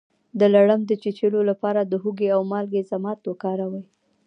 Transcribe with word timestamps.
د 0.39 0.41
لړم 0.55 0.79
د 0.85 0.91
چیچلو 1.01 1.39
لپاره 1.49 1.81
د 1.83 1.93
هوږې 2.01 2.29
او 2.35 2.41
مالګې 2.51 2.87
ضماد 2.91 3.19
وکاروئ 3.29 3.83